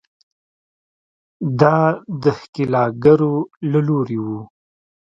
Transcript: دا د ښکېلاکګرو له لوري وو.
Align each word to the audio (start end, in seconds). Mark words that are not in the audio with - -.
دا 1.59 1.77
د 2.23 2.23
ښکېلاکګرو 2.39 3.33
له 3.71 3.79
لوري 3.87 4.17
وو. 4.25 4.39